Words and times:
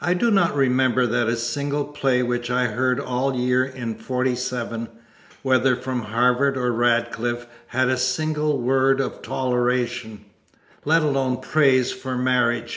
I 0.00 0.14
do 0.14 0.32
not 0.32 0.56
remember 0.56 1.06
that 1.06 1.28
a 1.28 1.36
single 1.36 1.84
play 1.84 2.20
which 2.20 2.50
I 2.50 2.64
heard 2.66 2.98
all 2.98 3.36
year 3.36 3.64
in 3.64 3.94
47, 3.94 4.88
whether 5.42 5.76
from 5.76 6.02
Harvard 6.02 6.56
or 6.56 6.72
Radcliffe, 6.72 7.46
had 7.68 7.88
a 7.88 7.96
single 7.96 8.60
word 8.60 9.00
of 9.00 9.22
toleration, 9.22 10.24
let 10.84 11.02
alone 11.02 11.36
praise, 11.36 11.92
for 11.92 12.18
marriage. 12.18 12.70